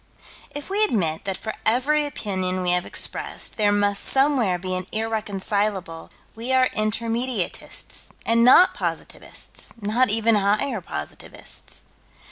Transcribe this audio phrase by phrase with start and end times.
[0.49, 4.87] If we admit that for every opinion we have expressed, there must somewhere be an
[4.91, 11.83] irreconcilable, we are Intermediatists and not positivists; not even higher positivists.